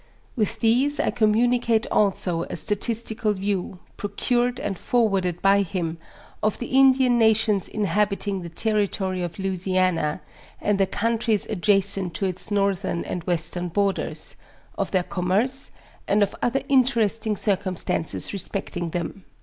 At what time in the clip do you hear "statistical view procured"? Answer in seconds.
2.55-4.59